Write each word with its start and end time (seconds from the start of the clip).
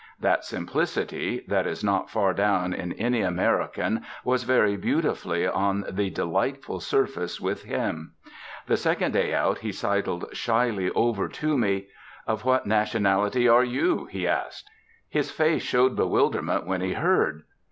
That 0.19 0.43
simplicity 0.43 1.45
that 1.47 1.67
is 1.67 1.83
not 1.83 2.09
far 2.09 2.33
down 2.33 2.73
in 2.73 2.91
any 2.93 3.21
American 3.21 4.03
was 4.23 4.45
very 4.45 4.75
beautifully 4.75 5.45
on 5.45 5.85
the 5.87 6.09
delightful 6.09 6.79
surface 6.79 7.39
with 7.39 7.61
him. 7.65 8.13
The 8.65 8.77
second 8.77 9.11
day 9.11 9.31
out 9.35 9.59
he 9.59 9.71
sidled 9.71 10.25
shyly 10.35 10.89
up 10.91 11.33
to 11.33 11.55
me. 11.55 11.85
"Of 12.25 12.45
what 12.45 12.65
nationality 12.65 13.47
are 13.47 13.63
you?" 13.63 14.05
he 14.05 14.27
asked. 14.27 14.71
His 15.07 15.29
face 15.29 15.61
showed 15.61 15.95
bewilderment 15.95 16.65
when 16.65 16.81
he 16.81 16.93
heard. 16.93 17.43